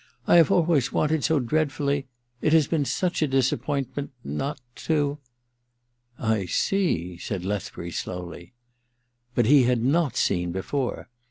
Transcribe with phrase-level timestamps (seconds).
[0.01, 2.07] ^ I have always wanted so dreadfully...
[2.41, 4.09] it has been such a disappointment...
[4.23, 5.19] not to...'
[5.95, 8.53] * I see,* said Lethbury slowly.
[9.35, 11.07] But he had not seen before.